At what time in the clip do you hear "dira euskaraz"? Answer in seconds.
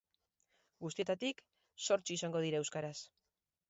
2.49-2.97